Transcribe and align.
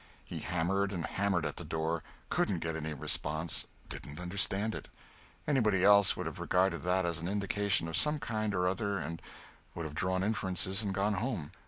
He 0.25 0.39
hammered 0.39 0.93
and 0.93 1.05
hammered 1.05 1.45
at 1.45 1.57
the 1.57 1.63
door; 1.63 2.01
couldn't 2.31 2.61
get 2.61 2.75
any 2.75 2.91
response; 2.91 3.67
didn't 3.87 4.19
understand 4.19 4.73
it. 4.73 4.87
Anybody 5.45 5.83
else 5.83 6.17
would 6.17 6.25
have 6.25 6.39
regarded 6.39 6.81
that 6.81 7.05
as 7.05 7.19
an 7.19 7.27
indication 7.27 7.87
of 7.87 7.95
some 7.95 8.17
kind 8.17 8.55
or 8.55 8.67
other 8.67 8.97
and 8.97 9.21
would 9.75 9.85
have 9.85 9.93
drawn 9.93 10.23
inferences 10.23 10.81
and 10.81 10.91
gone 10.91 11.13
home. 11.13 11.51